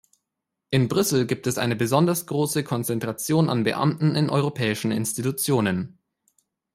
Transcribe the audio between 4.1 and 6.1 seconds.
in europäischen Institutionen.